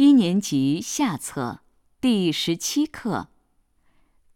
[0.00, 1.58] 一年级下册
[2.00, 3.30] 第十七课《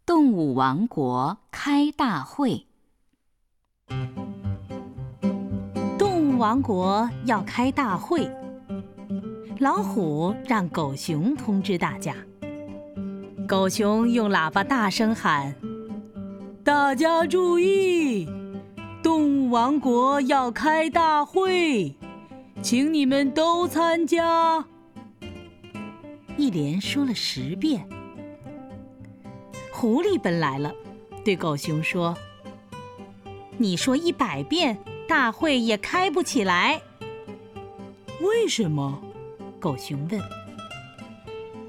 [0.05, 2.67] 动物王国开大会》。
[5.97, 8.29] 动物王国要开大会，
[9.59, 12.13] 老虎让狗熊通知大家。
[13.47, 15.55] 狗熊用喇叭大声喊
[16.61, 18.27] ：“大家注意，
[19.01, 21.95] 动物王国要开大会，
[22.61, 24.65] 请你们都参加。”
[26.43, 27.87] 一连说了十遍。
[29.71, 30.75] 狐狸奔来了，
[31.23, 32.17] 对狗熊说
[33.57, 36.81] ：“你说一百遍，大会也开不起来。”
[38.19, 39.01] 为什么？
[39.57, 40.21] 狗熊问。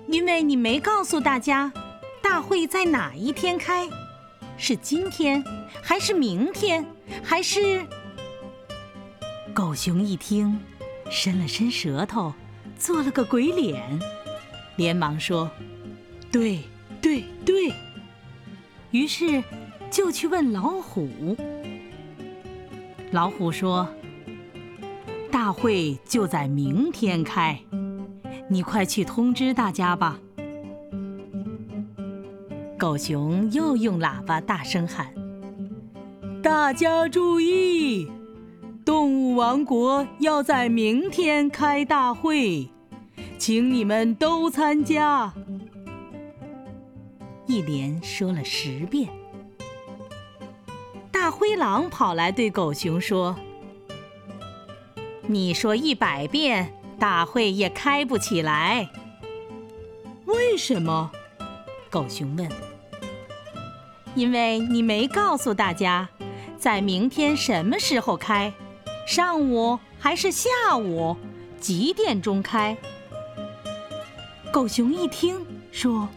[0.09, 1.73] 因为你没告诉大家，
[2.21, 3.89] 大会在哪一天开？
[4.57, 5.45] 是今天，
[5.85, 6.85] 还是明天，
[7.23, 7.87] 还是……
[9.55, 10.59] 狗熊一听，
[11.09, 12.35] 伸了伸舌头，
[12.77, 13.81] 做了个鬼脸。
[14.77, 15.51] 连忙说
[16.33, 16.61] ：“对，
[17.01, 17.73] 对，对。”
[18.91, 19.43] 于是
[19.91, 21.37] 就去问老虎。
[23.11, 23.89] 老虎说
[25.31, 27.59] ：“大会就在明天开，
[28.49, 30.19] 你快去通知大家吧。”
[32.77, 35.15] 狗熊又用喇叭大声喊
[36.43, 38.09] ：“大家注意，
[38.85, 42.69] 动物王国要在明天开大会。”
[43.47, 45.31] 请你们都参加！
[47.47, 49.07] 一连说了十遍。
[51.13, 53.37] 大灰狼跑来对狗熊说
[55.29, 58.89] ：“你说一百遍，大会也开不起来。
[60.25, 61.13] 为什么？”
[61.93, 62.49] 狗熊问。
[64.17, 66.09] “因为你没告诉大家，
[66.57, 68.51] 在明天什么时候开，
[69.07, 71.15] 上午还是下午，
[71.61, 72.75] 几点钟开？”
[74.55, 76.09] 狗熊一听，说：“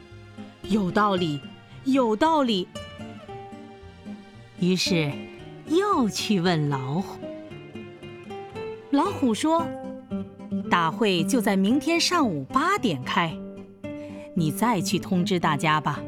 [0.70, 1.42] 有道理，
[1.86, 2.68] 有道理。”
[4.62, 5.12] 于是
[5.66, 7.18] 又去问老虎。
[8.92, 9.66] 老虎说
[10.70, 13.36] ：“大会就在明天上午八点开，
[14.36, 16.00] 你再去通知大家吧。”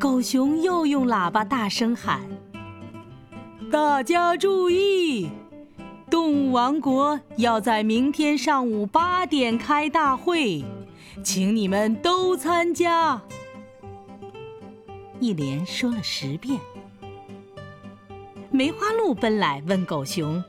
[0.00, 2.22] 狗熊又用喇叭大声喊
[3.70, 5.28] ：“大家注意！”
[6.52, 10.62] 王国要在明天上午八点开大会，
[11.24, 13.18] 请你们都参加。
[15.18, 16.60] 一连说了十遍。
[18.50, 20.44] 梅花鹿奔来问狗熊：“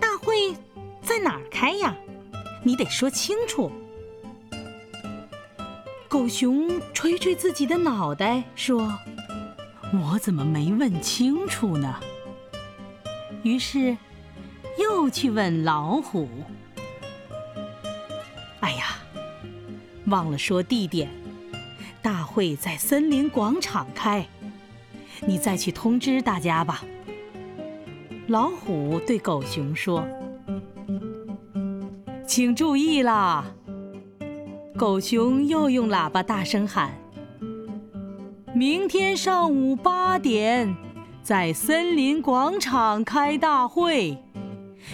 [0.00, 0.52] 大会
[1.00, 1.94] 在哪儿开呀？
[2.64, 3.70] 你得说清楚。”
[6.08, 8.92] 狗熊捶捶自己的脑袋说
[9.94, 11.94] ：“我怎么没问清楚呢？”
[13.44, 13.96] 于是。
[14.78, 16.28] 又去问老虎。
[18.60, 18.96] 哎呀，
[20.06, 21.08] 忘了说地点，
[22.02, 24.26] 大会在森林广场开，
[25.26, 26.82] 你再去通知大家吧。
[28.28, 30.06] 老虎对狗熊说
[32.26, 33.44] ：“请注意啦！”
[34.78, 36.94] 狗熊又用喇叭大声喊
[38.54, 40.74] ：“明天上午八点，
[41.22, 44.16] 在森林广场开大会。”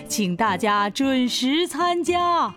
[0.09, 2.55] 请大家准时参加。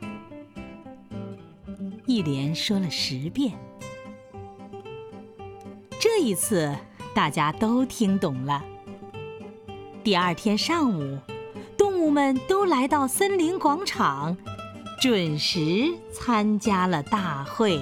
[2.05, 3.53] 一连说了十遍，
[5.99, 6.75] 这一次
[7.13, 8.63] 大家都听懂了。
[10.03, 11.19] 第二天上午，
[11.77, 14.35] 动物们都来到森林广场，
[14.99, 17.79] 准时参加了大会。